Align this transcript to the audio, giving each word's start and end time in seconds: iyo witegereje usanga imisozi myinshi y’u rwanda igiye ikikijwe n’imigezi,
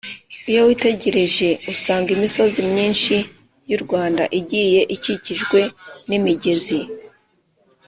iyo 0.51 0.61
witegereje 0.67 1.47
usanga 1.73 2.09
imisozi 2.17 2.59
myinshi 2.71 3.15
y’u 3.69 3.79
rwanda 3.83 4.23
igiye 4.39 4.81
ikikijwe 4.95 5.59
n’imigezi, 6.07 6.79